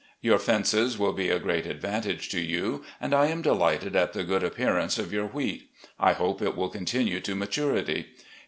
Your 0.19 0.39
fences 0.39 0.97
will 0.97 1.13
be 1.13 1.29
a 1.29 1.37
great 1.37 1.67
advantage 1.67 2.29
to 2.29 2.39
you, 2.41 2.83
and 2.99 3.13
I 3.13 3.27
am 3.27 3.43
delighted 3.43 3.95
at 3.95 4.13
the 4.13 4.23
good 4.23 4.43
appearance 4.43 4.97
of 4.97 5.13
your 5.13 5.27
wheat. 5.27 5.69
I 5.99 6.13
hope 6.13 6.41
it 6.41 6.55
will 6.57 6.69
continue 6.69 7.19
to 7.19 7.35
maturity. 7.35 8.07